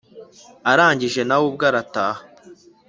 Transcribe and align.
arangije 0.71 1.21
nawe 1.27 1.43
ubwe 1.49 1.65
arataha. 1.69 2.21